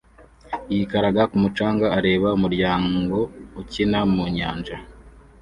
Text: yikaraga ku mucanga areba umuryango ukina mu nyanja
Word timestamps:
yikaraga 0.73 1.23
ku 1.29 1.35
mucanga 1.43 1.85
areba 1.97 2.27
umuryango 2.37 3.17
ukina 3.61 3.99
mu 4.13 4.23
nyanja 4.35 4.77